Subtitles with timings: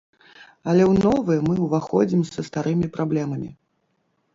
[0.73, 3.49] Але ў новы мы ўваходзім са старымі праблемамі.